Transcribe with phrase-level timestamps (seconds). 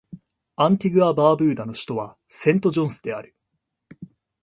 [0.55, 3.35] アンティグア・バーブーダの首都はセントジョンズである